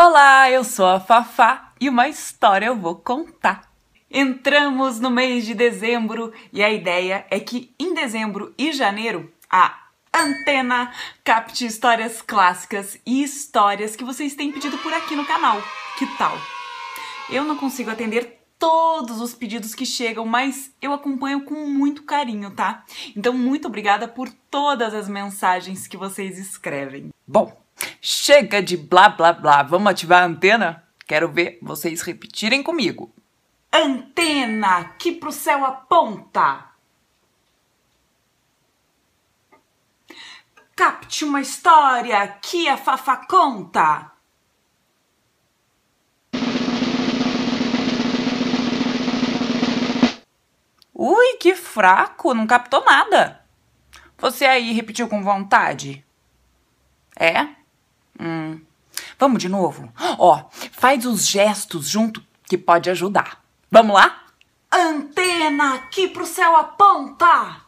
[0.00, 3.68] Olá, eu sou a Fafá e uma história eu vou contar.
[4.08, 9.76] Entramos no mês de dezembro e a ideia é que em dezembro e janeiro a
[10.14, 10.92] Antena
[11.24, 15.60] capte histórias clássicas e histórias que vocês têm pedido por aqui no canal.
[15.98, 16.38] Que tal?
[17.28, 22.52] Eu não consigo atender todos os pedidos que chegam, mas eu acompanho com muito carinho,
[22.52, 22.84] tá?
[23.16, 27.10] Então, muito obrigada por todas as mensagens que vocês escrevem.
[27.26, 27.52] Bom,
[28.00, 30.84] chega de blá blá blá, vamos ativar a antena?
[31.06, 33.12] Quero ver vocês repetirem comigo.
[33.72, 36.66] Antena que pro céu aponta!
[40.74, 44.12] Capte uma história que a Fafa conta!
[50.94, 53.44] Ui, que fraco, não captou nada.
[54.18, 56.04] Você aí repetiu com vontade?
[57.16, 57.48] É?
[59.28, 59.92] Vamos de novo?
[60.18, 63.44] Ó, faz os gestos junto que pode ajudar.
[63.70, 64.22] Vamos lá?
[64.72, 67.60] Antena aqui pro céu aponta!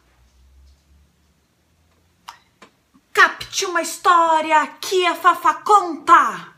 [3.12, 6.48] Capte uma história que a Fafa conta!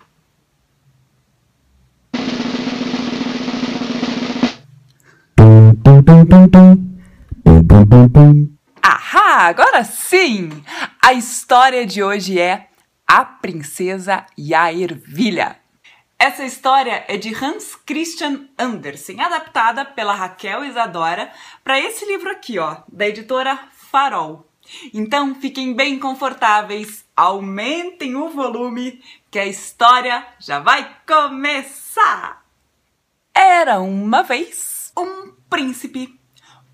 [8.81, 10.63] Ahá, agora sim!
[11.05, 12.69] A história de hoje é
[13.15, 15.61] A Princesa e a Ervilha.
[16.19, 21.31] Essa história é de Hans Christian Andersen, adaptada pela Raquel Isadora
[21.63, 24.49] para esse livro aqui, ó, da editora Farol.
[24.95, 32.43] Então fiquem bem confortáveis, aumentem o volume, que a história já vai começar!
[33.35, 36.19] Era uma vez um príncipe.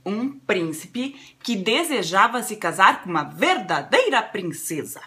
[0.06, 5.02] Um príncipe que desejava se casar com uma verdadeira princesa.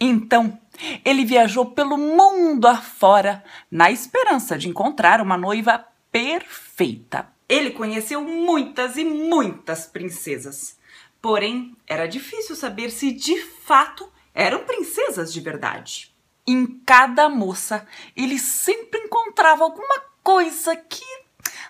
[0.00, 0.58] Então,
[1.04, 7.28] ele viajou pelo mundo afora na esperança de encontrar uma noiva perfeita.
[7.46, 10.78] Ele conheceu muitas e muitas princesas.
[11.20, 16.14] Porém, era difícil saber se de fato eram princesas de verdade.
[16.46, 21.04] Em cada moça, ele sempre encontrava alguma coisa que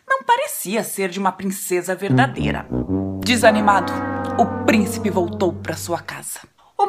[0.06, 2.66] não parecia ser de uma princesa verdadeira.
[3.24, 3.92] Desanimado,
[4.38, 6.40] o príncipe voltou para sua casa.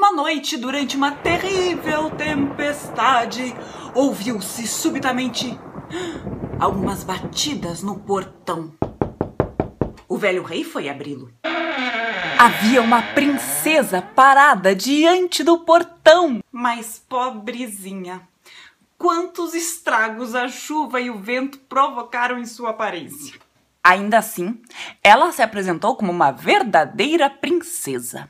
[0.01, 3.53] Uma noite, durante uma terrível tempestade,
[3.93, 5.55] ouviu-se subitamente
[6.59, 8.73] algumas batidas no portão.
[10.09, 11.31] O velho rei foi abri-lo.
[12.35, 18.27] Havia uma princesa parada diante do portão, mas pobrezinha.
[18.97, 23.39] Quantos estragos a chuva e o vento provocaram em sua aparência.
[23.83, 24.59] Ainda assim,
[25.03, 28.27] ela se apresentou como uma verdadeira princesa.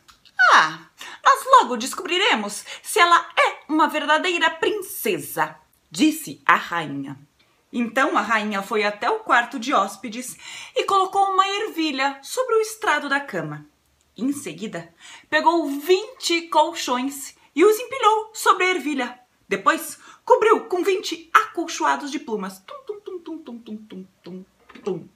[0.53, 0.79] Ah,
[1.23, 5.55] nós logo descobriremos se ela é uma verdadeira princesa,
[5.89, 7.17] disse a rainha.
[7.71, 10.35] Então a rainha foi até o quarto de hóspedes
[10.75, 13.65] e colocou uma ervilha sobre o estrado da cama.
[14.17, 14.93] Em seguida,
[15.29, 19.19] pegou 20 colchões e os empilhou sobre a ervilha.
[19.47, 22.59] Depois, cobriu com 20 acolchoados de plumas.
[22.59, 24.45] Tum, tum, tum, tum, tum, tum, tum,
[24.83, 25.09] tum.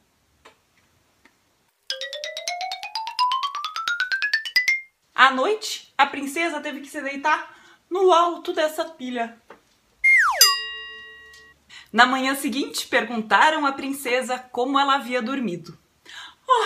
[5.16, 7.56] À noite, a princesa teve que se deitar
[7.90, 9.42] no alto dessa pilha.
[11.92, 15.78] Na manhã seguinte, perguntaram à princesa como ela havia dormido.
[16.46, 16.66] Oh,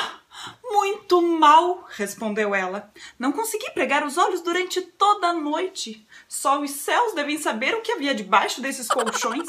[0.63, 2.91] muito mal, respondeu ela.
[3.19, 6.03] Não consegui pregar os olhos durante toda a noite.
[6.27, 9.47] Só os céus devem saber o que havia debaixo desses colchões.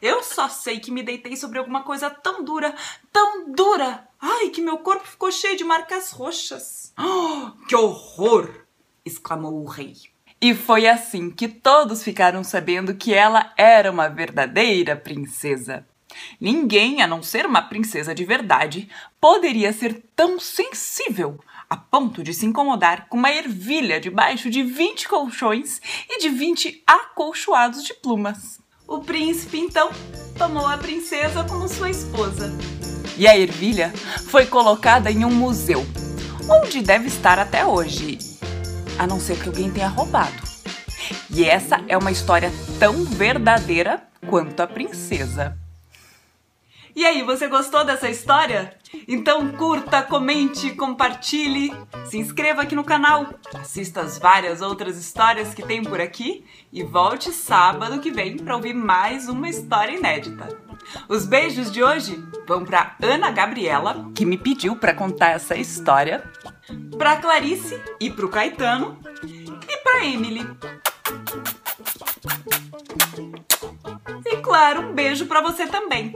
[0.00, 2.72] Eu só sei que me deitei sobre alguma coisa tão dura,
[3.12, 4.06] tão dura.
[4.20, 6.85] Ai, que meu corpo ficou cheio de marcas roxas.
[6.98, 8.66] Oh, que horror!
[9.04, 9.94] exclamou o rei.
[10.40, 15.86] E foi assim que todos ficaram sabendo que ela era uma verdadeira princesa.
[16.40, 18.88] Ninguém, a não ser uma princesa de verdade,
[19.20, 25.08] poderia ser tão sensível a ponto de se incomodar com uma ervilha debaixo de 20
[25.08, 28.60] colchões e de 20 acolchoados de plumas.
[28.86, 29.90] O príncipe, então,
[30.38, 32.52] tomou a princesa como sua esposa.
[33.18, 33.92] E a ervilha
[34.28, 35.84] foi colocada em um museu,
[36.48, 38.18] onde deve estar até hoje
[38.98, 40.46] a não ser que alguém tenha roubado.
[41.30, 45.56] E essa é uma história tão verdadeira quanto a princesa.
[46.94, 48.74] E aí, você gostou dessa história?
[49.06, 51.70] Então curta, comente, compartilhe,
[52.06, 56.42] se inscreva aqui no canal, assista as várias outras histórias que tem por aqui
[56.72, 60.65] e volte sábado que vem para ouvir mais uma história inédita.
[61.08, 66.22] Os beijos de hoje vão para Ana Gabriela, que me pediu para contar essa história,
[66.96, 70.46] para Clarice e para o Caetano e para Emily.
[74.24, 76.14] E claro, um beijo para você também.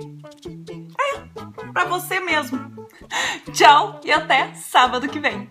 [0.99, 2.59] É, para você mesmo.
[3.53, 5.49] Tchau e até sábado que vem.